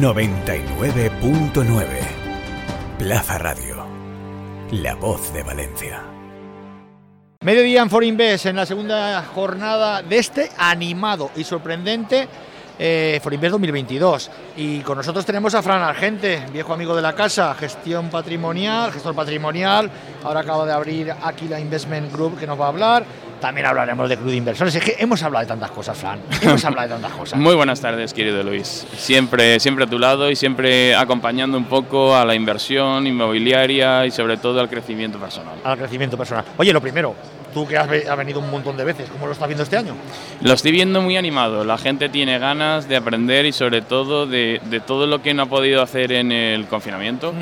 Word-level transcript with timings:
99.9 0.00 1.86
Plaza 2.98 3.38
Radio. 3.38 3.86
La 4.72 4.94
voz 4.94 5.32
de 5.32 5.42
Valencia. 5.42 6.02
Mediodía 7.42 7.80
en 7.80 7.88
Forinvest 7.88 8.44
en 8.44 8.56
la 8.56 8.66
segunda 8.66 9.22
jornada 9.22 10.02
de 10.02 10.18
este 10.18 10.50
animado 10.58 11.30
y 11.34 11.44
sorprendente 11.44 12.28
eh, 12.78 13.20
Forinvest 13.22 13.52
2022. 13.52 14.30
Y 14.58 14.80
con 14.80 14.98
nosotros 14.98 15.24
tenemos 15.24 15.54
a 15.54 15.62
Fran 15.62 15.80
Argente, 15.80 16.42
viejo 16.52 16.74
amigo 16.74 16.94
de 16.94 17.00
la 17.00 17.14
casa, 17.14 17.54
gestión 17.54 18.10
patrimonial, 18.10 18.92
gestor 18.92 19.14
patrimonial. 19.14 19.90
Ahora 20.24 20.40
acaba 20.40 20.66
de 20.66 20.72
abrir 20.72 21.14
aquí 21.22 21.48
la 21.48 21.58
Investment 21.58 22.12
Group 22.12 22.38
que 22.38 22.46
nos 22.46 22.60
va 22.60 22.66
a 22.66 22.68
hablar. 22.68 23.06
También 23.46 23.64
hablaremos 23.68 24.08
de 24.08 24.16
Club 24.16 24.30
de 24.30 24.36
Inversores. 24.38 24.74
Es 24.74 24.82
que 24.82 24.96
hemos 24.98 25.22
hablado 25.22 25.44
de 25.44 25.48
tantas 25.48 25.70
cosas, 25.70 25.96
Fran. 25.96 26.18
Hemos 26.42 26.64
hablado 26.64 26.88
de 26.88 26.94
tantas 26.94 27.12
cosas. 27.16 27.38
Muy 27.38 27.54
buenas 27.54 27.80
tardes, 27.80 28.12
querido 28.12 28.42
Luis. 28.42 28.84
Siempre, 28.96 29.60
siempre 29.60 29.84
a 29.84 29.86
tu 29.86 30.00
lado 30.00 30.28
y 30.28 30.34
siempre 30.34 30.96
acompañando 30.96 31.56
un 31.56 31.66
poco 31.66 32.16
a 32.16 32.24
la 32.24 32.34
inversión 32.34 33.06
inmobiliaria 33.06 34.04
y 34.04 34.10
sobre 34.10 34.36
todo 34.36 34.58
al 34.58 34.68
crecimiento 34.68 35.20
personal. 35.20 35.54
Al 35.62 35.78
crecimiento 35.78 36.16
personal. 36.16 36.44
Oye, 36.56 36.72
lo 36.72 36.80
primero, 36.80 37.14
tú 37.54 37.68
que 37.68 37.76
has, 37.78 37.88
ve- 37.88 38.06
has 38.10 38.16
venido 38.16 38.40
un 38.40 38.50
montón 38.50 38.76
de 38.76 38.82
veces, 38.82 39.08
¿cómo 39.10 39.26
lo 39.26 39.32
estás 39.32 39.46
viendo 39.46 39.62
este 39.62 39.76
año? 39.76 39.94
Lo 40.40 40.52
estoy 40.52 40.72
viendo 40.72 41.00
muy 41.00 41.16
animado. 41.16 41.64
La 41.64 41.78
gente 41.78 42.08
tiene 42.08 42.40
ganas 42.40 42.88
de 42.88 42.96
aprender 42.96 43.46
y 43.46 43.52
sobre 43.52 43.80
todo 43.80 44.26
de, 44.26 44.60
de 44.64 44.80
todo 44.80 45.06
lo 45.06 45.22
que 45.22 45.34
no 45.34 45.44
ha 45.44 45.46
podido 45.46 45.82
hacer 45.82 46.10
en 46.10 46.32
el 46.32 46.66
confinamiento. 46.66 47.32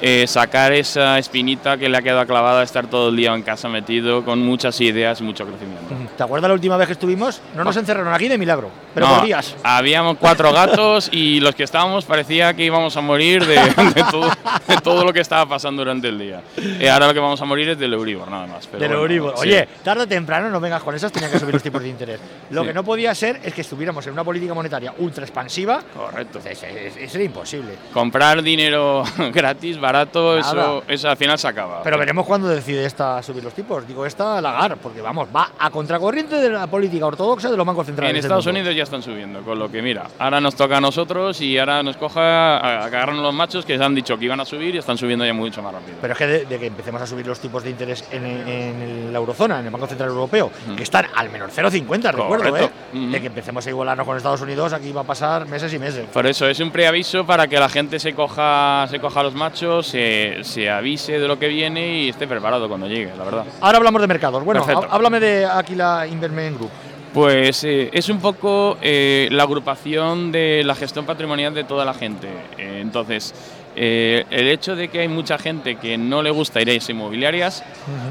Eh, 0.00 0.26
sacar 0.28 0.72
esa 0.72 1.18
espinita 1.18 1.76
que 1.76 1.88
le 1.88 1.96
ha 1.98 2.02
quedado 2.02 2.24
clavada, 2.26 2.62
estar 2.62 2.86
todo 2.86 3.08
el 3.08 3.16
día 3.16 3.34
en 3.34 3.42
casa 3.42 3.68
metido 3.68 4.24
con 4.24 4.38
muchas 4.40 4.80
ideas 4.80 5.20
mucho 5.20 5.44
crecimiento. 5.44 5.92
¿Te 6.16 6.22
acuerdas 6.22 6.48
la 6.48 6.54
última 6.54 6.76
vez 6.76 6.86
que 6.86 6.92
estuvimos? 6.92 7.40
No 7.56 7.64
nos 7.64 7.76
encerraron 7.76 8.12
aquí 8.14 8.28
de 8.28 8.38
milagro, 8.38 8.70
pero 8.94 9.08
No, 9.08 9.16
por 9.16 9.24
días. 9.26 9.56
Habíamos 9.64 10.16
cuatro 10.18 10.52
gatos 10.52 11.08
y 11.12 11.40
los 11.40 11.54
que 11.56 11.64
estábamos 11.64 12.04
parecía 12.04 12.54
que 12.54 12.64
íbamos 12.64 12.96
a 12.96 13.00
morir 13.00 13.44
de, 13.44 13.56
de 13.56 14.04
todo, 14.10 14.30
de 14.68 14.76
todo 14.82 15.04
lo 15.04 15.12
que 15.12 15.20
estaba 15.20 15.46
pasando 15.46 15.82
durante 15.82 16.08
el 16.08 16.18
día. 16.18 16.42
Y 16.80 16.86
ahora 16.86 17.08
lo 17.08 17.14
que 17.14 17.20
vamos 17.20 17.40
a 17.42 17.44
morir 17.44 17.70
es 17.70 17.78
del 17.78 17.92
Euribor, 17.94 18.30
nada 18.30 18.46
más. 18.46 18.66
pero 18.68 18.78
Del 18.78 18.88
bueno, 18.90 19.02
Euribor. 19.02 19.34
sí. 19.36 19.48
Oye, 19.48 19.68
tarde 19.82 20.04
o 20.04 20.06
temprano, 20.06 20.48
no 20.48 20.60
vengas 20.60 20.82
con 20.82 20.94
esas, 20.94 21.10
tenía 21.10 21.28
que 21.30 21.40
subir 21.40 21.54
los 21.54 21.62
tipos 21.62 21.82
de 21.82 21.88
interés. 21.88 22.20
Lo 22.50 22.60
Sí. 22.62 22.68
que 22.68 22.74
no 22.74 22.84
podía 22.84 23.12
ser 23.16 23.40
es 23.42 23.52
que 23.52 23.62
estuviéramos 23.62 24.06
en 24.06 24.12
una 24.12 24.22
política 24.22 24.54
monetaria 24.54 24.94
ultra 24.98 25.24
expansiva. 25.24 25.82
Correcto. 25.94 26.38
Es, 26.44 26.62
es- 26.62 26.96
es- 26.96 27.14
imposible. 27.18 27.72
Comprar 27.92 28.42
dinero 28.44 29.02
gratis, 29.34 29.80
barato, 29.88 30.36
eso, 30.36 30.82
eso 30.86 31.08
al 31.08 31.16
final 31.16 31.38
se 31.38 31.48
acaba. 31.48 31.82
Pero 31.82 31.96
veremos 31.98 32.26
cuándo 32.26 32.46
decide 32.46 32.84
esta 32.84 33.22
subir 33.22 33.42
los 33.42 33.54
tipos. 33.54 33.86
Digo, 33.88 34.04
esta 34.04 34.38
Lagar, 34.40 34.76
porque 34.76 35.00
vamos, 35.00 35.28
va 35.34 35.52
a 35.58 35.70
contracorriente 35.70 36.36
de 36.36 36.50
la 36.50 36.66
política 36.66 37.06
ortodoxa 37.06 37.50
de 37.50 37.56
los 37.56 37.66
bancos 37.66 37.86
centrales. 37.86 38.10
En 38.10 38.16
Estados 38.16 38.44
mundo. 38.44 38.60
Unidos 38.60 38.76
ya 38.76 38.82
están 38.82 39.02
subiendo, 39.02 39.40
con 39.40 39.58
lo 39.58 39.70
que 39.70 39.80
mira, 39.80 40.06
ahora 40.18 40.40
nos 40.40 40.54
toca 40.54 40.76
a 40.76 40.80
nosotros 40.80 41.40
y 41.40 41.56
ahora 41.58 41.82
nos 41.82 41.96
coja 41.96 42.58
a 42.58 42.84
agarrarnos 42.84 43.22
los 43.22 43.32
machos 43.34 43.64
que 43.64 43.78
se 43.78 43.82
han 43.84 43.94
dicho 43.94 44.18
que 44.18 44.26
iban 44.26 44.40
a 44.40 44.44
subir 44.44 44.74
y 44.74 44.78
están 44.78 44.98
subiendo 44.98 45.24
ya 45.24 45.32
mucho 45.32 45.62
más 45.62 45.72
rápido. 45.72 45.96
Pero 46.00 46.12
es 46.12 46.18
que 46.18 46.26
de, 46.26 46.44
de 46.44 46.58
que 46.58 46.66
empecemos 46.66 47.00
a 47.00 47.06
subir 47.06 47.26
los 47.26 47.40
tipos 47.40 47.62
de 47.62 47.70
interés 47.70 48.04
en, 48.10 48.24
en 48.26 49.12
la 49.12 49.18
eurozona, 49.18 49.60
en 49.60 49.66
el 49.66 49.70
Banco 49.70 49.86
Central 49.86 50.10
Europeo, 50.10 50.50
que 50.76 50.82
están 50.82 51.06
al 51.16 51.30
menos 51.30 51.50
0,50, 51.56 52.12
recuerdo, 52.12 52.56
¿eh? 52.56 52.70
De 52.92 53.20
que 53.20 53.28
empecemos 53.28 53.66
a 53.66 53.70
igualarnos 53.70 54.06
con 54.06 54.16
Estados 54.16 54.42
Unidos, 54.42 54.72
aquí 54.72 54.92
va 54.92 55.00
a 55.00 55.04
pasar 55.04 55.46
meses 55.46 55.72
y 55.72 55.78
meses. 55.78 56.06
Por 56.12 56.26
eso 56.26 56.46
es 56.46 56.60
un 56.60 56.70
preaviso 56.70 57.24
para 57.24 57.46
que 57.46 57.58
la 57.58 57.68
gente 57.68 57.98
se 57.98 58.12
coja, 58.14 58.86
se 58.88 58.98
coja 59.00 59.22
los 59.22 59.34
machos, 59.34 59.77
se, 59.82 60.38
se 60.42 60.68
avise 60.70 61.18
de 61.18 61.26
lo 61.28 61.38
que 61.38 61.48
viene 61.48 62.02
y 62.04 62.08
esté 62.08 62.26
preparado 62.26 62.68
cuando 62.68 62.86
llegue, 62.88 63.10
la 63.16 63.24
verdad. 63.24 63.44
Ahora 63.60 63.78
hablamos 63.78 64.00
de 64.00 64.06
mercados. 64.08 64.44
Bueno, 64.44 64.64
Perfecto. 64.64 64.88
há- 64.90 64.94
háblame 64.94 65.20
de 65.20 65.46
aquí 65.46 65.74
la 65.74 66.06
Investment 66.06 66.56
Group. 66.58 66.70
Pues 67.14 67.64
eh, 67.64 67.88
es 67.92 68.08
un 68.10 68.20
poco 68.20 68.76
eh, 68.82 69.28
la 69.32 69.44
agrupación 69.44 70.30
de 70.30 70.62
la 70.64 70.74
gestión 70.74 71.06
patrimonial 71.06 71.54
de 71.54 71.64
toda 71.64 71.84
la 71.84 71.94
gente. 71.94 72.28
Eh, 72.58 72.78
entonces, 72.82 73.34
el 73.74 74.48
hecho 74.48 74.74
de 74.76 74.88
que 74.88 75.00
hay 75.00 75.08
mucha 75.08 75.38
gente 75.38 75.76
que 75.76 75.96
no 75.96 76.20
le 76.22 76.30
gusta 76.30 76.60
ir 76.60 76.68
a 76.68 76.90
inmobiliarias, 76.90 77.62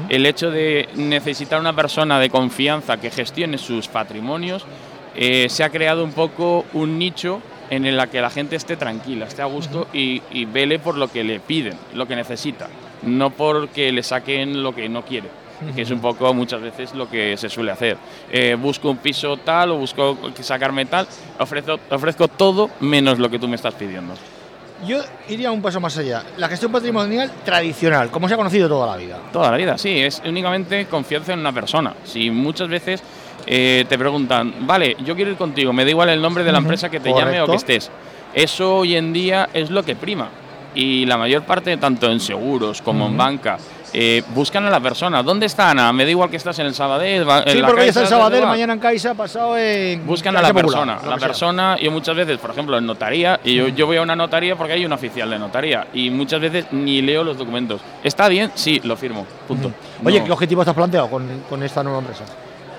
el 0.08 0.24
hecho 0.24 0.50
de 0.50 0.88
necesitar 0.96 1.60
una 1.60 1.74
persona 1.74 2.18
de 2.18 2.30
confianza 2.30 2.96
que 2.96 3.10
gestione 3.10 3.58
sus 3.58 3.86
patrimonios, 3.86 4.64
se 5.14 5.62
ha 5.64 5.68
creado 5.68 6.04
un 6.04 6.12
poco 6.12 6.64
un 6.72 6.98
nicho 6.98 7.40
en 7.70 7.84
el 7.84 8.08
que 8.08 8.20
la 8.20 8.30
gente 8.30 8.56
esté 8.56 8.76
tranquila, 8.76 9.26
esté 9.26 9.42
a 9.42 9.46
gusto 9.46 9.88
y, 9.92 10.22
y 10.30 10.44
vele 10.44 10.78
por 10.78 10.96
lo 10.96 11.08
que 11.08 11.24
le 11.24 11.40
piden, 11.40 11.76
lo 11.94 12.06
que 12.06 12.16
necesita, 12.16 12.68
no 13.02 13.30
porque 13.30 13.92
le 13.92 14.02
saquen 14.02 14.62
lo 14.62 14.74
que 14.74 14.88
no 14.88 15.04
quiere. 15.04 15.28
Que 15.74 15.82
es 15.82 15.90
un 15.90 16.00
poco 16.00 16.32
muchas 16.32 16.60
veces 16.60 16.94
lo 16.94 17.10
que 17.10 17.36
se 17.36 17.48
suele 17.48 17.72
hacer. 17.72 17.96
Eh, 18.30 18.56
busco 18.56 18.90
un 18.90 18.98
piso 18.98 19.38
tal 19.38 19.72
o 19.72 19.78
busco 19.78 20.16
sacarme 20.40 20.86
tal, 20.86 21.08
ofrezco, 21.38 21.80
ofrezco 21.90 22.28
todo 22.28 22.70
menos 22.78 23.18
lo 23.18 23.28
que 23.28 23.40
tú 23.40 23.48
me 23.48 23.56
estás 23.56 23.74
pidiendo. 23.74 24.14
Yo 24.86 25.02
iría 25.28 25.50
un 25.50 25.60
paso 25.60 25.80
más 25.80 25.98
allá. 25.98 26.22
La 26.36 26.48
gestión 26.48 26.70
patrimonial 26.70 27.32
tradicional, 27.44 28.10
como 28.10 28.28
se 28.28 28.34
ha 28.34 28.36
conocido 28.36 28.68
toda 28.68 28.86
la 28.86 28.96
vida. 28.96 29.18
Toda 29.32 29.50
la 29.50 29.56
vida, 29.56 29.76
sí, 29.76 29.98
es 29.98 30.22
únicamente 30.24 30.86
confianza 30.86 31.32
en 31.32 31.40
una 31.40 31.52
persona. 31.52 31.94
Si 32.04 32.30
muchas 32.30 32.68
veces 32.68 33.02
eh, 33.50 33.86
te 33.88 33.96
preguntan, 33.98 34.52
vale, 34.60 34.94
yo 35.02 35.16
quiero 35.16 35.30
ir 35.30 35.38
contigo, 35.38 35.72
me 35.72 35.82
da 35.84 35.90
igual 35.90 36.10
el 36.10 36.20
nombre 36.20 36.44
de 36.44 36.52
la 36.52 36.58
empresa 36.58 36.90
que 36.90 37.00
te 37.00 37.10
llame 37.10 37.40
o 37.40 37.46
que 37.46 37.56
estés. 37.56 37.90
Eso 38.34 38.76
hoy 38.76 38.94
en 38.94 39.10
día 39.14 39.48
es 39.54 39.70
lo 39.70 39.82
que 39.82 39.96
prima. 39.96 40.28
Y 40.74 41.06
la 41.06 41.16
mayor 41.16 41.44
parte, 41.44 41.74
tanto 41.78 42.10
en 42.12 42.20
seguros 42.20 42.82
como 42.82 43.06
en 43.06 43.16
banca, 43.16 43.56
eh, 43.94 44.22
buscan 44.34 44.66
a 44.66 44.70
la 44.70 44.80
persona. 44.80 45.22
¿Dónde 45.22 45.46
está 45.46 45.70
Ana? 45.70 45.90
Me 45.94 46.04
da 46.04 46.10
igual 46.10 46.28
que 46.28 46.36
estás 46.36 46.58
en 46.58 46.66
el 46.66 46.74
Sabadell, 46.74 47.22
en 47.26 47.52
Sí, 47.52 47.58
la 47.58 47.66
porque 47.66 47.88
está 47.88 48.02
en 48.02 48.06
Sabadell, 48.06 48.46
mañana 48.46 48.74
en 48.74 48.78
Caixa, 48.78 49.14
pasado 49.14 49.56
en. 49.56 50.06
Buscan 50.06 50.36
a 50.36 50.42
la 50.42 50.48
Popular, 50.48 50.66
persona, 50.66 50.98
la 51.08 51.16
persona, 51.16 51.76
yo 51.80 51.90
muchas 51.90 52.14
veces, 52.14 52.36
por 52.36 52.50
ejemplo, 52.50 52.76
en 52.76 52.84
notaría, 52.84 53.40
y 53.42 53.54
yo, 53.54 53.68
yo 53.68 53.86
voy 53.86 53.96
a 53.96 54.02
una 54.02 54.14
notaría 54.14 54.56
porque 54.56 54.74
hay 54.74 54.84
un 54.84 54.92
oficial 54.92 55.30
de 55.30 55.38
notaría, 55.38 55.86
y 55.94 56.10
muchas 56.10 56.38
veces 56.38 56.66
ni 56.70 57.00
leo 57.00 57.24
los 57.24 57.38
documentos. 57.38 57.80
¿Está 58.04 58.28
bien? 58.28 58.52
Sí, 58.54 58.78
lo 58.84 58.94
firmo, 58.94 59.26
punto. 59.48 59.72
Oye, 60.04 60.20
No. 60.20 60.26
¿qué 60.26 60.32
objetivo 60.32 60.60
has 60.60 60.74
planteado 60.74 61.08
con, 61.08 61.26
con 61.48 61.62
esta 61.62 61.82
nueva 61.82 62.00
empresa? 62.00 62.24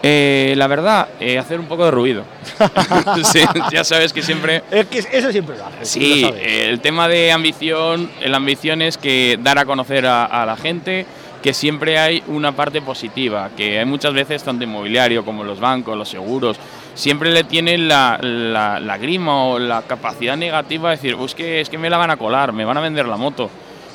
Eh, 0.02 0.54
la 0.56 0.68
verdad, 0.68 1.10
eh, 1.20 1.38
hacer 1.38 1.60
un 1.60 1.66
poco 1.66 1.86
de 1.86 1.92
ruido. 1.92 2.24
Sí, 3.24 3.42
ya 3.72 3.84
sabes 3.84 4.14
que 4.14 4.22
siempre... 4.22 4.64
Es 4.72 4.86
que 4.86 5.00
eso 5.00 5.32
siempre 5.32 5.58
lo 5.58 5.66
haces. 5.66 5.90
Sí, 5.90 6.22
lo 6.22 6.36
el 6.36 6.80
tema 6.80 7.08
de 7.08 7.32
ambición, 7.32 8.10
la 8.26 8.38
ambición 8.38 8.82
es 8.82 8.98
que 8.98 9.38
dar 9.42 9.60
a 9.60 9.66
conocer 9.66 10.06
a, 10.06 10.26
a 10.26 10.46
la 10.46 10.56
gente 10.56 11.06
que 11.42 11.54
siempre 11.54 11.98
hay 11.98 12.24
una 12.28 12.52
parte 12.54 12.82
positiva, 12.82 13.50
que 13.56 13.80
hay 13.80 13.86
muchas 13.86 14.14
veces 14.14 14.44
tanto 14.44 14.64
inmobiliario 14.64 15.24
como 15.24 15.44
los 15.44 15.60
bancos, 15.60 15.98
los 15.98 16.10
seguros, 16.10 16.58
siempre 16.96 17.32
le 17.32 17.44
tienen 17.44 17.88
la, 17.88 18.20
la, 18.22 18.80
la 18.80 18.98
grima 18.98 19.46
o 19.46 19.60
la 19.60 19.84
capacidad 19.84 20.36
negativa 20.36 20.90
de 20.90 20.96
decir, 20.98 21.16
pues 21.16 21.36
que, 21.36 21.62
es 21.62 21.70
que 21.70 21.78
me 21.78 21.90
la 21.90 21.98
van 21.98 22.12
a 22.12 22.18
colar, 22.18 22.52
me 22.52 22.66
van 22.66 22.78
a 22.78 22.82
vender 22.82 23.08
la 23.08 23.18
moto. 23.18 23.50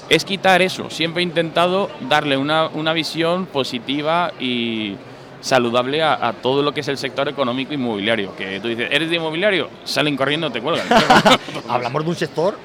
Es 0.09 0.25
quitar 0.25 0.63
eso, 0.63 0.91
siempre 0.91 1.23
he 1.23 1.25
intentado 1.25 1.91
darle 2.09 2.37
una, 2.37 2.69
una 2.69 2.93
visión 2.93 3.47
positiva 3.47 4.33
y 4.39 4.97
saludable 5.45 6.03
a, 6.03 6.15
a 6.27 6.33
todo 6.33 6.63
lo 6.63 6.73
que 6.73 6.81
es 6.81 6.89
el 6.89 6.97
sector 6.97 7.29
económico 7.29 7.75
inmobiliario. 7.75 8.35
Que 8.35 8.61
tú 8.61 8.69
dices, 8.69 8.89
¿eres 8.91 9.11
de 9.11 9.17
inmobiliario? 9.17 9.69
Salen 9.85 10.17
corriendo, 10.17 10.51
te 10.51 10.63
cuelgan. 10.63 10.87
Hablamos 11.69 12.03
de 12.03 12.09
un 12.11 12.17
sector, 12.17 12.59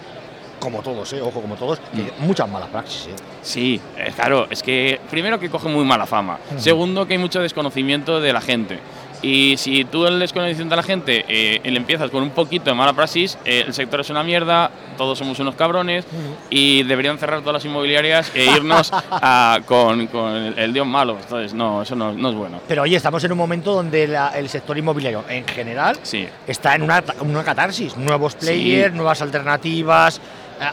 como 0.61 0.81
todos, 0.81 1.11
eh, 1.11 1.21
ojo, 1.21 1.41
como 1.41 1.55
todos, 1.55 1.79
que 1.93 2.01
Mm. 2.03 2.25
muchas 2.25 2.49
malas 2.49 2.69
praxis. 2.69 3.07
eh. 3.07 3.15
Sí, 3.41 3.81
eh, 3.97 4.11
claro, 4.15 4.47
es 4.49 4.63
que 4.63 4.99
primero 5.09 5.39
que 5.39 5.49
coge 5.49 5.67
muy 5.67 5.83
mala 5.83 6.05
fama, 6.05 6.39
segundo 6.57 7.05
que 7.05 7.13
hay 7.13 7.19
mucho 7.19 7.41
desconocimiento 7.41 8.19
de 8.21 8.31
la 8.33 8.39
gente. 8.41 8.79
Y 9.21 9.57
si 9.57 9.83
tú 9.85 10.05
el 10.05 10.17
desconocimiento 10.19 10.71
de 10.71 10.75
la 10.77 10.83
gente 10.83 11.25
eh, 11.27 11.59
le 11.63 11.77
empiezas 11.77 12.09
con 12.09 12.23
un 12.23 12.29
poquito 12.29 12.65
de 12.69 12.73
mala 12.73 12.93
praxis, 12.93 13.37
eh, 13.43 13.63
el 13.67 13.73
sector 13.73 13.99
es 13.99 14.09
una 14.09 14.23
mierda, 14.23 14.71
todos 14.97 15.17
somos 15.17 15.37
unos 15.39 15.55
cabrones 15.55 16.05
y 16.49 16.83
deberían 16.83 17.17
cerrar 17.17 17.39
todas 17.41 17.55
las 17.55 17.65
inmobiliarias 17.65 18.31
e 18.33 18.45
irnos 18.45 18.91
a- 19.11 19.59
con, 19.65 20.07
con 20.07 20.33
el, 20.35 20.57
el 20.59 20.73
dios 20.73 20.87
malo. 20.87 21.17
Entonces, 21.21 21.53
no, 21.53 21.81
eso 21.81 21.95
no, 21.95 22.13
no 22.13 22.29
es 22.29 22.35
bueno. 22.35 22.61
Pero 22.67 22.83
oye, 22.83 22.95
estamos 22.95 23.23
en 23.23 23.31
un 23.33 23.37
momento 23.37 23.73
donde 23.73 24.07
la- 24.07 24.29
el 24.29 24.47
sector 24.47 24.77
inmobiliario 24.77 25.25
en 25.27 25.45
general 25.47 25.97
Sí. 26.03 26.27
está 26.47 26.75
en 26.75 26.83
una, 26.83 27.03
una 27.19 27.43
catarsis. 27.43 27.97
Nuevos 27.97 28.35
players, 28.35 28.93
nuevas 28.93 29.21
alternativas. 29.21 30.21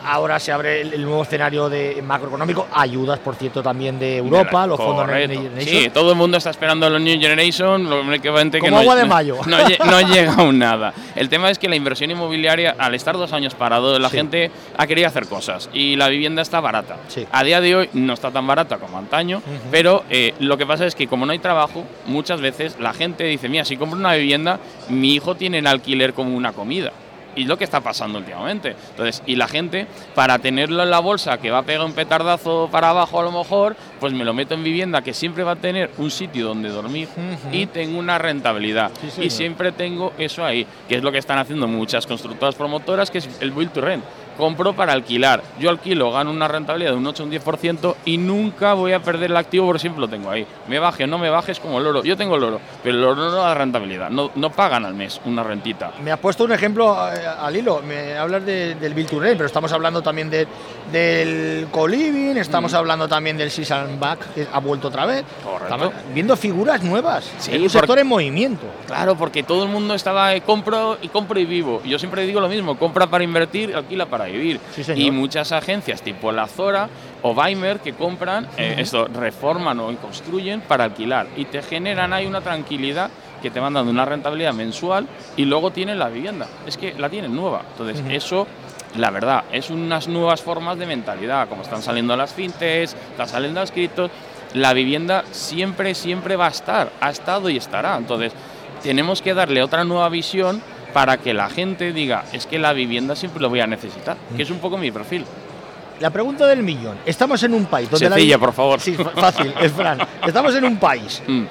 Ahora 0.04 0.38
se 0.38 0.52
abre 0.52 0.80
el, 0.80 0.92
el 0.94 1.02
nuevo 1.04 1.22
escenario 1.22 1.68
de 1.68 2.02
macroeconómico. 2.02 2.66
Ayudas, 2.72 3.18
por 3.20 3.34
cierto, 3.36 3.62
también 3.62 3.98
de 3.98 4.16
Europa, 4.18 4.66
los 4.66 4.76
fondos. 4.78 5.06
Next 5.06 5.30
Generation. 5.32 5.60
Sí, 5.82 5.90
todo 5.90 6.10
el 6.10 6.16
mundo 6.16 6.38
está 6.38 6.50
esperando 6.50 6.86
a 6.86 6.90
los 6.90 7.00
New 7.00 7.20
Generation, 7.20 7.88
lo 7.88 8.00
únicamente 8.00 8.58
que 8.58 8.66
Como 8.66 8.76
no, 8.76 8.80
agua 8.80 8.96
de 8.96 9.02
no- 9.02 9.08
mayo. 9.08 9.36
No, 9.46 9.58
lle- 9.58 9.78
no 9.84 10.00
llega 10.12 10.34
aún 10.34 10.58
nada. 10.58 10.92
El 11.14 11.28
tema 11.28 11.50
es 11.50 11.58
que 11.58 11.68
la 11.68 11.76
inversión 11.76 12.10
inmobiliaria, 12.10 12.74
al 12.78 12.94
estar 12.94 13.16
dos 13.16 13.32
años 13.32 13.54
parado, 13.54 13.98
la 13.98 14.08
Sí. 14.10 14.16
gente 14.16 14.50
ha 14.76 14.86
querido 14.86 15.06
hacer 15.08 15.26
cosas 15.26 15.70
y 15.72 15.96
la 15.96 16.08
vivienda 16.08 16.42
está 16.42 16.60
barata. 16.60 16.96
Sí. 17.08 17.26
A 17.30 17.44
día 17.44 17.60
de 17.60 17.76
hoy 17.76 17.90
no 17.92 18.12
está 18.14 18.30
tan 18.30 18.46
barata 18.46 18.78
como 18.78 18.98
antaño, 18.98 19.42
pero 19.70 20.04
eh, 20.10 20.34
lo 20.40 20.56
que 20.58 20.66
pasa 20.66 20.86
es 20.86 20.94
que 20.94 21.06
como 21.06 21.26
no 21.26 21.32
hay 21.32 21.38
trabajo, 21.38 21.84
muchas 22.06 22.40
veces 22.40 22.76
la 22.80 22.92
gente 22.92 23.24
dice, 23.24 23.48
mira, 23.48 23.64
si 23.64 23.76
compro 23.76 23.98
una 23.98 24.14
vivienda, 24.14 24.58
mi 24.88 25.14
hijo 25.14 25.34
tiene 25.36 25.58
el 25.58 25.66
alquiler 25.66 26.12
como 26.12 26.36
una 26.36 26.52
comida. 26.52 26.92
Y 27.36 27.44
lo 27.44 27.56
que 27.56 27.64
está 27.64 27.80
pasando 27.80 28.18
últimamente. 28.18 28.74
Entonces, 28.90 29.22
y 29.26 29.36
la 29.36 29.46
gente, 29.46 29.86
para 30.14 30.38
tenerlo 30.38 30.82
en 30.82 30.90
la 30.90 30.98
bolsa, 30.98 31.38
que 31.38 31.50
va 31.50 31.58
a 31.58 31.62
pegar 31.62 31.86
un 31.86 31.92
petardazo 31.92 32.68
para 32.72 32.90
abajo 32.90 33.20
a 33.20 33.22
lo 33.22 33.30
mejor, 33.30 33.76
pues 34.00 34.12
me 34.12 34.24
lo 34.24 34.34
meto 34.34 34.54
en 34.54 34.64
vivienda, 34.64 35.02
que 35.02 35.14
siempre 35.14 35.44
va 35.44 35.52
a 35.52 35.56
tener 35.56 35.90
un 35.98 36.10
sitio 36.10 36.48
donde 36.48 36.70
dormir 36.70 37.08
y 37.52 37.66
tengo 37.66 37.98
una 37.98 38.18
rentabilidad. 38.18 38.90
y 39.20 39.30
siempre 39.30 39.70
tengo 39.72 40.12
eso 40.18 40.44
ahí, 40.44 40.66
que 40.88 40.96
es 40.96 41.02
lo 41.02 41.12
que 41.12 41.18
están 41.18 41.38
haciendo 41.38 41.68
muchas 41.68 42.06
constructoras 42.06 42.54
promotoras, 42.54 43.10
que 43.10 43.18
es 43.18 43.28
el 43.40 43.52
build 43.52 43.72
to 43.72 43.80
rent 43.80 44.02
compro 44.36 44.74
para 44.74 44.92
alquilar. 44.92 45.42
Yo 45.58 45.70
alquilo, 45.70 46.12
gano 46.12 46.30
una 46.30 46.48
rentabilidad 46.48 46.92
de 46.92 46.96
un 46.96 47.06
8 47.06 47.22
o 47.22 47.26
un 47.26 47.32
10% 47.32 47.94
y 48.04 48.18
nunca 48.18 48.74
voy 48.74 48.92
a 48.92 49.00
perder 49.00 49.30
el 49.30 49.36
activo 49.36 49.66
por 49.66 49.80
siempre 49.80 50.00
lo 50.00 50.08
tengo 50.08 50.30
ahí. 50.30 50.46
Me 50.68 50.78
baje 50.78 51.04
o 51.04 51.06
no 51.06 51.18
me 51.18 51.30
baje 51.30 51.52
es 51.52 51.60
como 51.60 51.78
el 51.78 51.86
oro. 51.86 52.02
Yo 52.02 52.16
tengo 52.16 52.36
el 52.36 52.44
oro, 52.44 52.60
pero 52.82 52.96
el 52.96 53.04
oro 53.04 53.16
no 53.16 53.30
da 53.30 53.54
rentabilidad. 53.54 54.10
No, 54.10 54.30
no 54.34 54.50
pagan 54.50 54.84
al 54.84 54.94
mes 54.94 55.20
una 55.24 55.42
rentita. 55.42 55.92
Me 56.02 56.12
has 56.12 56.18
puesto 56.18 56.44
un 56.44 56.52
ejemplo 56.52 56.96
eh, 57.12 57.26
al 57.26 57.56
hilo. 57.56 57.82
Me 57.82 58.16
hablas 58.16 58.44
del 58.44 58.94
Bill 58.94 59.06
pero 59.08 59.46
estamos 59.46 59.72
hablando 59.72 60.02
también 60.02 60.28
de, 60.28 60.46
del 60.92 61.68
co-living, 61.70 62.36
estamos 62.36 62.72
mm. 62.72 62.76
hablando 62.76 63.08
también 63.08 63.36
del 63.36 63.50
Season 63.50 63.98
Back, 63.98 64.34
que 64.34 64.46
ha 64.52 64.60
vuelto 64.60 64.88
otra 64.88 65.06
vez. 65.06 65.24
Correcto. 65.42 65.92
viendo 66.12 66.36
figuras 66.36 66.82
nuevas. 66.82 67.30
Sí, 67.38 67.56
un 67.56 67.70
sector 67.70 67.98
en 67.98 68.06
movimiento. 68.06 68.66
Claro, 68.86 69.16
porque 69.16 69.42
todo 69.42 69.64
el 69.64 69.70
mundo 69.70 69.94
estaba 69.94 70.34
eh, 70.34 70.42
compro 70.42 70.98
y 71.00 71.08
compro 71.08 71.38
y 71.38 71.44
vivo. 71.44 71.82
Yo 71.84 71.98
siempre 71.98 72.26
digo 72.26 72.40
lo 72.40 72.48
mismo, 72.48 72.78
compra 72.78 73.06
para 73.06 73.24
invertir, 73.24 73.74
alquila 73.74 74.06
para 74.06 74.25
vivir. 74.32 74.60
y 74.94 75.10
muchas 75.10 75.52
agencias 75.52 76.02
tipo 76.02 76.32
la 76.32 76.46
Zora 76.46 76.88
o 77.22 77.32
Weimer 77.32 77.80
que 77.80 77.94
compran, 77.94 78.48
eh, 78.56 78.76
esto, 78.78 79.06
reforman 79.06 79.80
o 79.80 79.94
construyen 79.96 80.60
para 80.60 80.84
alquilar 80.84 81.26
y 81.36 81.46
te 81.46 81.62
generan 81.62 82.12
ahí 82.12 82.26
una 82.26 82.40
tranquilidad 82.40 83.10
que 83.42 83.50
te 83.50 83.60
van 83.60 83.74
dando 83.74 83.90
una 83.90 84.04
rentabilidad 84.04 84.54
mensual 84.54 85.06
y 85.36 85.44
luego 85.44 85.70
tienen 85.70 85.98
la 85.98 86.08
vivienda. 86.08 86.46
Es 86.66 86.76
que 86.76 86.94
la 86.94 87.08
tienen 87.08 87.34
nueva. 87.34 87.62
Entonces, 87.72 88.02
eso, 88.08 88.46
la 88.96 89.10
verdad, 89.10 89.44
es 89.52 89.70
unas 89.70 90.08
nuevas 90.08 90.40
formas 90.40 90.78
de 90.78 90.86
mentalidad, 90.86 91.48
como 91.48 91.62
están 91.62 91.82
saliendo 91.82 92.16
las 92.16 92.32
fintes, 92.32 92.96
están 93.10 93.28
saliendo 93.28 93.60
los 93.60 93.70
criptos. 93.70 94.10
La 94.54 94.72
vivienda 94.72 95.24
siempre, 95.32 95.94
siempre 95.94 96.36
va 96.36 96.46
a 96.46 96.50
estar, 96.50 96.90
ha 97.00 97.10
estado 97.10 97.50
y 97.50 97.56
estará. 97.56 97.96
Entonces, 97.96 98.32
tenemos 98.82 99.20
que 99.20 99.34
darle 99.34 99.62
otra 99.62 99.84
nueva 99.84 100.08
visión 100.08 100.62
para 100.96 101.18
que 101.18 101.34
la 101.34 101.50
gente 101.50 101.92
diga, 101.92 102.24
es 102.32 102.46
que 102.46 102.58
la 102.58 102.72
vivienda 102.72 103.14
siempre 103.14 103.42
lo 103.42 103.50
voy 103.50 103.60
a 103.60 103.66
necesitar, 103.66 104.16
que 104.34 104.44
es 104.44 104.48
un 104.48 104.60
poco 104.60 104.78
mi 104.78 104.90
perfil. 104.90 105.26
La 106.00 106.08
pregunta 106.08 106.46
del 106.46 106.62
millón. 106.62 106.96
Estamos 107.04 107.42
en 107.42 107.52
un 107.52 107.66
país 107.66 107.90
donde 107.90 108.08
Sencilla, 108.08 108.38
por 108.38 108.54
favor. 108.54 108.80
Sí, 108.80 108.94
fácil, 108.94 109.52
es 109.60 109.72
Fran. 109.72 109.98
Estamos 110.26 110.54
en 110.54 110.64
un 110.64 110.78
país. 110.78 111.22
Mm. 111.28 111.44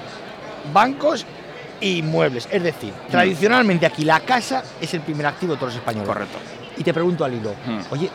Bancos 0.72 1.24
y 1.80 1.98
inmuebles. 1.98 2.48
Es 2.50 2.60
decir, 2.60 2.92
mm. 2.92 3.10
tradicionalmente 3.12 3.86
aquí 3.86 4.04
la 4.04 4.18
casa 4.18 4.64
es 4.80 4.92
el 4.94 5.02
primer 5.02 5.26
activo 5.26 5.52
de 5.52 5.60
todos 5.60 5.74
los 5.74 5.80
españoles. 5.80 6.08
Correcto. 6.08 6.38
Y 6.76 6.82
te 6.82 6.92
pregunto 6.92 7.24
al 7.24 7.34
hilo, 7.34 7.54
mm. 7.64 7.92
oye, 7.92 8.10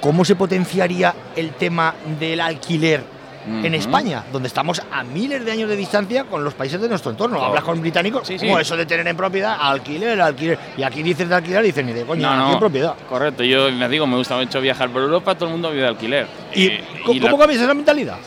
¿cómo 0.00 0.24
se 0.24 0.36
potenciaría 0.36 1.12
el 1.34 1.54
tema 1.54 1.92
del 2.20 2.38
alquiler 2.38 3.02
en 3.46 3.74
España, 3.74 4.24
donde 4.32 4.48
estamos 4.48 4.80
a 4.90 5.04
miles 5.04 5.44
de 5.44 5.52
años 5.52 5.68
de 5.68 5.76
distancia 5.76 6.24
con 6.24 6.44
los 6.44 6.54
países 6.54 6.80
de 6.80 6.88
nuestro 6.88 7.10
entorno. 7.10 7.42
Hablas 7.42 7.64
con 7.64 7.80
británicos, 7.80 8.26
sí, 8.26 8.36
como 8.38 8.58
eso 8.58 8.76
de 8.76 8.86
tener 8.86 9.06
en 9.06 9.16
propiedad, 9.16 9.56
alquiler, 9.60 10.20
alquiler. 10.20 10.58
Y 10.76 10.82
aquí 10.82 11.02
dices 11.02 11.28
de 11.28 11.34
alquiler, 11.34 11.62
dicen 11.62 11.86
ni 11.86 11.92
de 11.92 12.04
coño, 12.04 12.22
no, 12.22 12.52
no. 12.52 12.58
propiedad. 12.58 12.94
Correcto, 13.08 13.42
yo 13.42 13.70
me 13.70 13.88
digo, 13.88 14.06
me 14.06 14.16
gusta 14.16 14.36
mucho 14.36 14.60
viajar 14.60 14.90
por 14.90 15.02
Europa, 15.02 15.34
todo 15.34 15.46
el 15.46 15.52
mundo 15.52 15.70
vive 15.70 15.82
de 15.82 15.88
alquiler. 15.88 16.26
¿Y, 16.54 16.66
eh, 16.66 16.84
cómo 17.04 17.38
cambias 17.38 17.62
esa 17.62 17.74
mentalidad? 17.74 18.18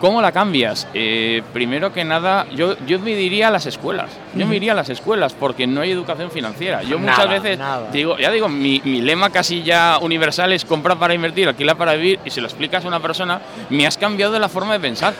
¿Cómo 0.00 0.22
la 0.22 0.30
cambias? 0.30 0.86
Eh, 0.94 1.42
primero 1.52 1.92
que 1.92 2.04
nada, 2.04 2.46
yo, 2.54 2.76
yo 2.86 3.00
me 3.00 3.16
diría 3.16 3.48
a 3.48 3.50
las 3.50 3.66
escuelas. 3.66 4.10
Yo 4.34 4.46
me 4.46 4.56
iría 4.56 4.72
a 4.72 4.74
las 4.74 4.90
escuelas 4.90 5.34
porque 5.34 5.66
no 5.66 5.80
hay 5.80 5.90
educación 5.90 6.30
financiera. 6.30 6.82
Yo 6.82 6.98
muchas 6.98 7.28
veces 7.28 7.58
digo, 7.92 8.16
ya 8.18 8.30
digo, 8.30 8.48
mi, 8.48 8.80
mi, 8.84 9.00
lema 9.00 9.30
casi 9.30 9.62
ya 9.62 9.98
universal 10.00 10.52
es 10.52 10.64
comprar 10.64 10.98
para 10.98 11.14
invertir, 11.14 11.48
alquilar 11.48 11.76
para 11.76 11.94
vivir. 11.94 12.20
Y 12.24 12.30
si 12.30 12.40
lo 12.40 12.46
explicas 12.46 12.84
a 12.84 12.88
una 12.88 13.00
persona, 13.00 13.40
me 13.70 13.86
has 13.86 13.98
cambiado 13.98 14.32
de 14.32 14.38
la 14.38 14.48
forma 14.48 14.74
de 14.74 14.80
pensar. 14.80 15.14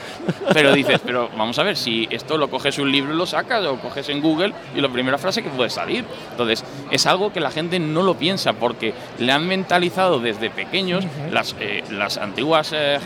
Pero 0.52 0.72
dices, 0.72 1.00
pero 1.04 1.28
vamos 1.36 1.58
a 1.58 1.62
ver, 1.62 1.76
si 1.76 2.06
esto 2.10 2.38
lo 2.38 2.48
coges 2.48 2.78
un 2.78 2.90
libro 2.92 3.12
y 3.12 3.16
lo 3.16 3.26
sacas, 3.26 3.64
o 3.64 3.76
coges 3.76 4.08
en 4.08 4.20
Google 4.20 4.52
y 4.76 4.80
la 4.80 4.88
primera 4.88 5.18
frase 5.18 5.42
que 5.42 5.50
puede 5.50 5.70
salir. 5.70 6.04
Entonces, 6.30 6.64
es 6.90 7.06
algo 7.06 7.32
que 7.32 7.40
la 7.40 7.50
gente 7.50 7.78
no 7.78 8.02
lo 8.02 8.14
piensa 8.14 8.52
porque 8.52 8.94
le 9.18 9.32
han 9.32 9.46
mentalizado 9.46 10.20
desde 10.20 10.50
pequeños 10.50 11.04
las, 11.30 11.56
eh, 11.60 11.82
las 11.90 12.18
antiguas 12.18 12.72
eh, 12.74 12.98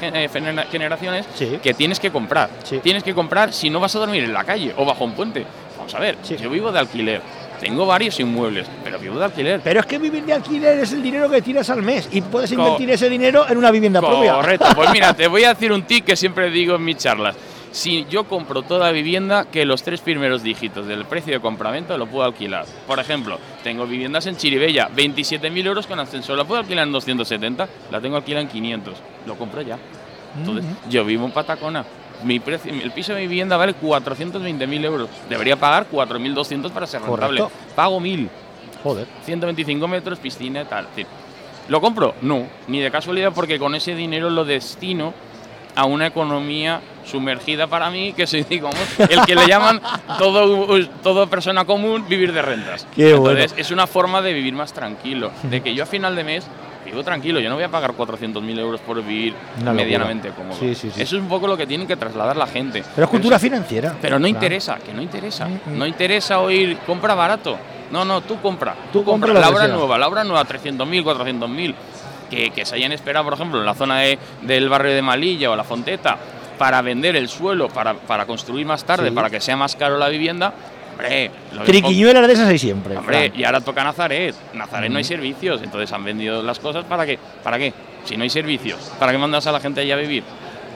generaciones 0.70 1.26
que 1.62 1.74
tienes 1.74 2.00
que 2.00 2.10
comprar. 2.10 2.50
Tienes 2.82 3.02
que 3.02 3.14
comprar 3.14 3.52
si 3.52 3.70
no 3.70 3.80
vas 3.80 3.94
a 3.96 4.00
dormir 4.00 4.24
en 4.24 4.32
la 4.32 4.44
calle 4.44 4.74
o 4.76 4.84
bajo 4.84 5.04
un 5.04 5.12
puente. 5.12 5.44
Vamos 5.78 5.94
a 5.94 6.00
ver, 6.00 6.16
yo 6.22 6.50
vivo 6.50 6.70
de 6.70 6.78
alquiler. 6.78 7.22
Tengo 7.60 7.86
varios 7.86 8.18
inmuebles, 8.18 8.66
pero 8.82 8.98
vivo 8.98 9.18
de 9.18 9.24
alquiler. 9.24 9.60
Pero 9.62 9.80
es 9.80 9.86
que 9.86 9.96
vivir 9.96 10.24
de 10.24 10.32
alquiler 10.32 10.80
es 10.80 10.92
el 10.92 11.00
dinero 11.02 11.30
que 11.30 11.40
tiras 11.40 11.70
al 11.70 11.80
mes 11.80 12.08
y 12.10 12.20
puedes 12.20 12.50
invertir 12.50 12.90
ese 12.90 13.08
dinero 13.08 13.48
en 13.48 13.56
una 13.56 13.70
vivienda 13.70 14.00
propia. 14.00 14.34
Correcto. 14.34 14.66
Pues 14.74 14.90
mira, 14.90 15.14
te 15.14 15.28
voy 15.28 15.44
a 15.44 15.50
decir 15.50 15.70
un 15.70 15.82
tip 15.82 16.04
que 16.04 16.16
siempre 16.16 16.50
digo 16.50 16.74
en 16.74 16.84
mis 16.84 16.96
charlas. 16.96 17.36
Si 17.70 18.04
yo 18.10 18.24
compro 18.24 18.62
toda 18.62 18.90
vivienda, 18.90 19.44
que 19.44 19.64
los 19.64 19.82
tres 19.82 20.00
primeros 20.00 20.42
dígitos 20.42 20.86
del 20.86 21.04
precio 21.04 21.32
de 21.34 21.40
compraventa 21.40 21.96
lo 21.96 22.06
puedo 22.06 22.24
alquilar. 22.24 22.66
Por 22.86 22.98
ejemplo, 22.98 23.38
tengo 23.62 23.86
viviendas 23.86 24.26
en 24.26 24.36
Chiribella, 24.36 24.90
27.000 24.94 25.66
euros 25.66 25.86
con 25.86 26.00
ascensor. 26.00 26.36
¿La 26.36 26.44
puedo 26.44 26.60
alquilar 26.60 26.86
en 26.86 26.92
270? 26.92 27.68
La 27.90 28.00
tengo 28.00 28.16
alquilada 28.16 28.42
en 28.42 28.48
500. 28.48 28.94
Lo 29.26 29.36
compro 29.36 29.62
ya. 29.62 29.78
Entonces, 30.36 30.64
yo 30.88 31.04
vivo 31.04 31.26
en 31.26 31.32
Patacona. 31.32 31.84
Mi 32.24 32.38
precio, 32.38 32.72
el 32.72 32.92
piso 32.92 33.14
de 33.14 33.22
mi 33.22 33.26
vivienda 33.26 33.56
vale 33.56 33.74
420.000 33.74 34.84
euros. 34.84 35.08
Debería 35.28 35.56
pagar 35.56 35.86
4.200 35.90 36.70
para 36.70 36.86
ser 36.86 37.02
rentable. 37.02 37.44
Pago 37.74 38.00
1.000. 38.00 38.28
Joder. 38.82 39.06
125 39.24 39.88
metros, 39.88 40.18
piscina 40.18 40.62
y 40.62 40.64
tal. 40.64 40.86
¿Lo 41.68 41.80
compro? 41.80 42.14
No, 42.22 42.46
ni 42.68 42.80
de 42.80 42.90
casualidad 42.90 43.32
porque 43.34 43.58
con 43.58 43.74
ese 43.74 43.94
dinero 43.94 44.30
lo 44.30 44.44
destino 44.44 45.14
a 45.74 45.84
una 45.84 46.06
economía 46.06 46.80
sumergida 47.04 47.66
para 47.66 47.90
mí, 47.90 48.12
que 48.12 48.26
soy, 48.26 48.42
digamos, 48.48 48.76
el 48.98 49.24
que 49.24 49.34
le 49.34 49.46
llaman 49.46 49.80
todo, 50.18 50.86
todo 51.02 51.28
persona 51.28 51.64
común 51.64 52.04
vivir 52.08 52.32
de 52.32 52.42
rentas. 52.42 52.86
Entonces, 52.96 53.54
es 53.56 53.70
una 53.70 53.86
forma 53.86 54.22
de 54.22 54.32
vivir 54.32 54.54
más 54.54 54.72
tranquilo, 54.72 55.30
de 55.44 55.60
que 55.60 55.74
yo 55.74 55.82
a 55.84 55.86
final 55.86 56.14
de 56.14 56.24
mes 56.24 56.46
vivo 56.84 57.02
tranquilo, 57.02 57.40
yo 57.40 57.48
no 57.48 57.54
voy 57.54 57.64
a 57.64 57.68
pagar 57.68 57.92
400.000 57.92 58.58
euros 58.58 58.80
por 58.80 59.02
vivir 59.02 59.34
medianamente 59.62 60.30
cómodo. 60.30 60.58
Eso 60.62 60.88
es 60.96 61.12
un 61.12 61.28
poco 61.28 61.46
lo 61.46 61.56
que 61.56 61.66
tiene 61.66 61.86
que 61.86 61.96
trasladar 61.96 62.36
la 62.36 62.46
gente. 62.46 62.82
Pero 62.94 63.04
es 63.04 63.10
cultura 63.10 63.38
financiera. 63.38 63.94
Pero 64.00 64.18
no 64.18 64.26
interesa, 64.26 64.76
que 64.76 64.92
no 64.92 65.02
interesa. 65.02 65.46
Mm, 65.46 65.60
mm. 65.66 65.78
No 65.78 65.86
interesa 65.86 66.40
oír, 66.40 66.78
compra 66.86 67.14
barato. 67.14 67.56
No, 67.90 68.04
no, 68.04 68.22
tú 68.22 68.40
compra. 68.40 68.74
Tú, 68.92 69.04
compra, 69.04 69.32
la 69.32 69.50
obra 69.50 69.68
nueva, 69.68 69.98
la 69.98 70.08
obra 70.08 70.24
nueva, 70.24 70.44
300.000, 70.44 71.04
400.000. 71.04 71.74
Que, 72.30 72.50
que 72.50 72.64
se 72.64 72.76
hayan 72.76 72.92
esperado, 72.92 73.26
por 73.26 73.34
ejemplo, 73.34 73.60
en 73.60 73.66
la 73.66 73.74
zona 73.74 73.98
de, 73.98 74.18
del 74.40 74.70
barrio 74.70 74.94
de 74.94 75.02
Malilla 75.02 75.50
o 75.50 75.56
la 75.56 75.64
Fonteta, 75.64 76.16
para 76.56 76.80
vender 76.80 77.14
el 77.14 77.28
suelo, 77.28 77.68
para, 77.68 77.92
para 77.92 78.24
construir 78.24 78.64
más 78.64 78.84
tarde, 78.84 79.12
para 79.12 79.28
que 79.28 79.38
sea 79.38 79.56
más 79.56 79.76
caro 79.76 79.98
la 79.98 80.08
vivienda, 80.08 80.54
Hombre, 80.92 81.30
Triquiñuelas 81.64 82.26
de 82.26 82.32
esas 82.32 82.48
hay 82.48 82.58
siempre. 82.58 82.96
Hombre, 82.96 83.32
y 83.34 83.44
ahora 83.44 83.60
toca 83.60 83.82
Nazaret. 83.82 84.34
Nazaret 84.54 84.90
no 84.90 84.98
hay 84.98 85.04
servicios, 85.04 85.62
entonces 85.62 85.92
han 85.92 86.04
vendido 86.04 86.42
las 86.42 86.58
cosas 86.58 86.84
para 86.84 87.06
qué? 87.06 87.18
¿Para 87.42 87.58
qué? 87.58 87.72
Si 88.04 88.16
no 88.16 88.22
hay 88.24 88.30
servicios, 88.30 88.92
¿para 88.98 89.12
qué 89.12 89.18
mandas 89.18 89.46
a 89.46 89.52
la 89.52 89.60
gente 89.60 89.80
allá 89.80 89.94
a 89.94 89.98
vivir? 89.98 90.24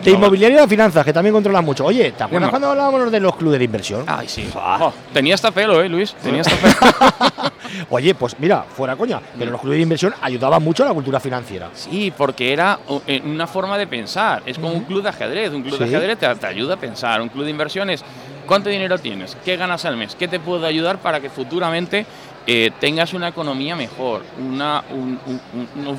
De 0.03 0.11
inmobiliaria 0.11 0.59
y 0.59 0.61
de 0.61 0.69
finanzas, 0.69 1.05
que 1.05 1.13
también 1.13 1.33
controlan 1.33 1.65
mucho. 1.65 1.85
Oye, 1.85 2.13
¿te 2.13 2.23
acuerdas 2.23 2.51
cuando 2.51 2.71
hablábamos 2.71 3.11
de 3.11 3.19
los 3.19 3.35
clubes 3.37 3.59
de 3.59 3.65
inversión? 3.65 4.05
Ay, 4.07 4.29
sí. 4.29 4.49
Oh, 4.55 4.93
tenía 5.13 5.35
hasta 5.35 5.51
pelo, 5.51 5.83
¿eh, 5.83 5.89
Luis? 5.89 6.15
Tenía 6.23 6.43
hasta 6.43 6.55
pelo. 6.57 7.53
Oye, 7.91 8.15
pues 8.15 8.37
mira, 8.39 8.63
fuera 8.63 8.95
coña, 8.95 9.21
pero 9.39 9.51
los 9.51 9.61
clubes 9.61 9.79
de 9.79 9.83
inversión 9.83 10.15
ayudaban 10.21 10.63
mucho 10.63 10.85
a 10.85 10.87
la 10.87 10.95
cultura 10.95 11.19
financiera. 11.19 11.71
Sí, 11.75 12.13
porque 12.17 12.53
era 12.53 12.79
eh, 13.07 13.23
una 13.25 13.47
forma 13.47 13.79
de 13.79 13.87
pensar. 13.87 14.43
Es 14.47 14.59
como 14.59 14.73
un 14.73 14.85
club 14.85 15.03
de 15.03 15.09
ajedrez. 15.09 15.53
Un 15.53 15.63
club 15.63 15.79
de 15.79 15.85
ajedrez 15.85 16.19
te, 16.19 16.47
ayuda 16.47 16.75
a 16.75 16.79
pensar. 16.79 17.21
Un 17.21 17.29
club 17.29 17.45
de 17.45 17.51
inversiones 17.51 18.05
¿Cuánto 18.47 18.71
dinero 18.71 18.99
tienes? 18.99 19.37
¿Qué 19.45 19.57
ganas 19.57 19.85
al 19.85 19.97
mes? 19.97 20.15
¿Qué 20.15 20.29
te 20.29 20.41
puedo 20.41 20.67
ayudar 20.67 20.99
para 20.99 21.21
que 21.21 21.29
futuramente 21.29 22.07
eh, 22.47 22.71
tengas 22.81 23.13
una 23.13 23.29
economía 23.29 23.77
mejor? 23.77 24.23
Una, 24.39 24.83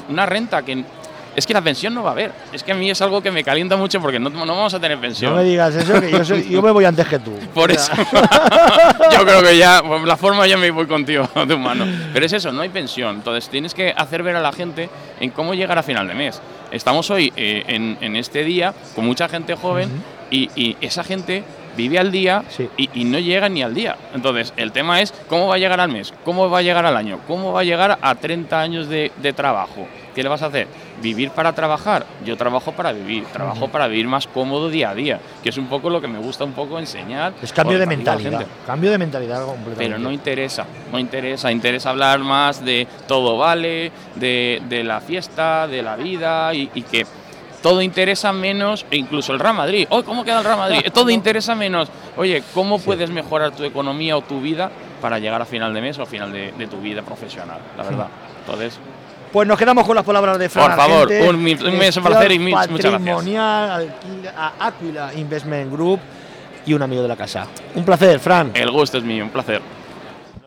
una 0.09 0.25
renta 0.25 0.63
que... 0.63 0.83
Es 1.35 1.45
que 1.45 1.53
la 1.53 1.61
pensión 1.61 1.93
no 1.93 2.01
va 2.01 2.09
a 2.09 2.11
haber. 2.13 2.31
Es 2.51 2.63
que 2.63 2.71
a 2.71 2.75
mí 2.75 2.89
es 2.89 2.99
algo 2.99 3.21
que 3.21 3.29
me 3.29 3.43
calienta 3.43 3.77
mucho 3.77 4.01
porque 4.01 4.17
no, 4.17 4.31
no 4.31 4.55
vamos 4.55 4.73
a 4.73 4.79
tener 4.79 4.97
pensión. 4.97 5.33
No 5.33 5.37
me 5.37 5.43
digas 5.43 5.75
eso, 5.75 6.01
que 6.01 6.09
yo, 6.09 6.35
yo 6.35 6.61
me 6.63 6.71
voy 6.71 6.83
antes 6.83 7.07
que 7.07 7.19
tú. 7.19 7.31
Por 7.53 7.71
eso. 7.71 7.91
yo 9.11 9.23
creo 9.23 9.43
que 9.43 9.55
ya, 9.55 9.83
la 9.83 10.17
forma 10.17 10.47
ya 10.47 10.57
me 10.57 10.71
voy 10.71 10.87
contigo 10.87 11.29
de 11.47 11.53
humano. 11.53 11.85
Pero 12.11 12.25
es 12.25 12.33
eso, 12.33 12.51
no 12.51 12.61
hay 12.63 12.69
pensión. 12.69 13.17
Entonces 13.17 13.51
tienes 13.51 13.75
que 13.75 13.93
hacer 13.95 14.23
ver 14.23 14.35
a 14.35 14.41
la 14.41 14.51
gente 14.51 14.89
en 15.19 15.29
cómo 15.29 15.53
llegar 15.53 15.77
a 15.77 15.83
final 15.83 16.07
de 16.07 16.15
mes. 16.15 16.41
Estamos 16.71 17.07
hoy 17.11 17.31
eh, 17.35 17.63
en, 17.67 17.99
en, 18.01 18.15
este 18.15 18.43
día 18.43 18.73
con 18.95 19.05
mucha 19.05 19.29
gente 19.29 19.55
joven 19.55 19.91
y, 20.31 20.49
y 20.55 20.75
esa 20.81 21.03
gente 21.03 21.43
vive 21.77 21.98
al 22.00 22.12
día 22.12 22.43
Sí. 22.50 22.67
y, 22.75 22.89
y 22.93 23.05
no 23.05 23.19
llega 23.19 23.48
ni 23.48 23.62
al 23.63 23.74
día. 23.74 23.96
Entonces, 24.13 24.53
el 24.57 24.72
tema 24.74 25.00
es 25.00 25.13
cómo 25.29 25.48
va 25.48 25.55
a 25.55 25.57
llegar 25.60 25.79
al 25.79 25.89
mes, 25.89 26.13
cómo 26.25 26.50
va 26.50 26.60
a 26.60 26.62
llegar 26.62 26.86
al 26.86 26.98
año, 26.98 27.19
cómo 27.27 27.53
va 27.53 27.62
a 27.62 27.63
llegar 27.63 27.98
a 28.01 28.15
30 28.15 28.60
años 28.60 28.89
de, 28.89 29.12
de 29.22 29.31
trabajo. 29.34 29.88
¿Qué 30.13 30.24
le 30.24 30.29
vas 30.29 30.41
a 30.41 30.48
hacer? 30.48 30.67
¿Vivir 31.00 31.29
para 31.29 31.53
trabajar? 31.53 32.03
Yo 32.25 32.36
trabajo 32.36 32.72
para 32.72 32.91
vivir, 32.91 33.25
trabajo 33.25 33.67
para 33.67 33.88
vivir 33.88 34.07
más 34.07 34.25
cómodo 34.25 34.67
día 34.67 34.89
a 34.89 34.96
día, 34.96 35.19
que 35.43 35.50
es 35.50 35.57
un 35.60 35.67
poco 35.67 35.91
lo 35.91 36.01
que 36.01 36.07
me 36.07 36.17
gusta 36.17 36.43
un 36.43 36.53
poco 36.53 36.79
enseñar. 36.79 37.34
Es 37.39 37.53
cambio 37.53 37.77
de 37.77 37.86
mentalidad. 37.86 38.48
Cambio 38.65 38.89
de 38.89 38.98
mentalidad 38.98 39.46
completamente. 39.46 39.84
Pero 39.86 40.00
no 40.00 40.12
interesa, 40.12 40.65
no 40.91 40.98
interesa, 40.98 41.51
interesa 41.51 41.91
hablar 41.91 42.17
más 42.17 42.65
de 42.65 42.88
todo 43.07 43.38
vale, 43.38 43.91
de, 44.15 44.60
de 44.67 44.84
la 44.84 45.01
fiesta, 45.01 45.67
de 45.67 45.84
la 45.84 45.96
vida 45.96 46.51
y, 46.55 46.72
y 46.74 46.81
que 46.81 47.05
todo 47.61 47.81
interesa 47.81 48.31
menos, 48.33 48.85
e 48.91 48.97
incluso 48.97 49.33
el 49.33 49.39
Real 49.39 49.55
Madrid. 49.55 49.87
Oh, 49.89 50.03
¿cómo 50.03 50.23
queda 50.23 50.39
el 50.39 50.45
Real 50.45 50.57
Madrid? 50.57 50.79
Todo 50.93 51.09
interesa 51.09 51.55
menos. 51.55 51.89
Oye, 52.15 52.43
¿cómo 52.53 52.79
puedes 52.79 53.09
mejorar 53.09 53.51
tu 53.51 53.63
economía 53.63 54.15
o 54.17 54.21
tu 54.21 54.39
vida 54.41 54.69
para 55.01 55.19
llegar 55.19 55.41
a 55.41 55.45
final 55.45 55.73
de 55.73 55.81
mes 55.81 55.97
o 55.99 56.03
a 56.03 56.05
final 56.05 56.31
de, 56.31 56.51
de 56.51 56.67
tu 56.67 56.77
vida 56.79 57.01
profesional? 57.01 57.59
La 57.77 57.83
verdad. 57.83 58.07
Entonces, 58.45 58.79
Pues 59.31 59.47
nos 59.47 59.57
quedamos 59.59 59.85
con 59.85 59.95
las 59.95 60.05
palabras 60.05 60.39
de 60.39 60.47
Fran 60.49 60.67
Por 60.67 60.75
favor, 60.77 61.01
Argente, 61.11 61.29
un 61.29 61.35
un 61.35 62.03
placer 62.03 62.31
y 62.31 62.39
muchas 62.39 62.67
gracias. 62.69 62.91
patrimonial, 62.93 63.93
Aquila 64.59 65.13
Investment 65.15 65.71
Group 65.71 65.99
y 66.65 66.73
un 66.73 66.81
amigo 66.81 67.01
de 67.01 67.07
la 67.09 67.15
casa. 67.15 67.45
Un 67.75 67.83
placer, 67.83 68.19
Fran. 68.19 68.51
el 68.53 68.71
gusto 68.71 68.97
es 68.97 69.03
mío, 69.03 69.23
un 69.25 69.29
placer. 69.29 69.61